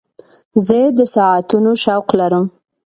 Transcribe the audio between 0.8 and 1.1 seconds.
د